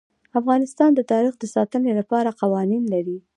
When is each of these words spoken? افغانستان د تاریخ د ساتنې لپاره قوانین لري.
افغانستان 0.39 0.89
د 0.95 1.01
تاریخ 1.11 1.33
د 1.39 1.43
ساتنې 1.55 1.91
لپاره 1.99 2.35
قوانین 2.41 2.83
لري. 2.93 3.17